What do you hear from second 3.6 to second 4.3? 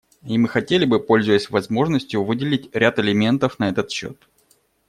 этот счет.